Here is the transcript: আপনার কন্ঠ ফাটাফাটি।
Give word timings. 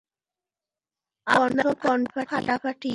আপনার 1.27 1.69
কন্ঠ 1.83 2.05
ফাটাফাটি। 2.29 2.89